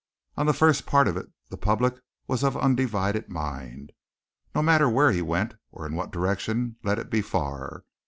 [0.35, 1.93] On the first part of it the public
[2.25, 3.91] was of undivided mind.
[4.55, 7.83] No matter where he went, or in what direction, let it be far.